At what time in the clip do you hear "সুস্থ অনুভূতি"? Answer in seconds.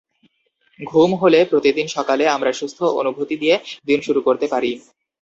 2.59-3.35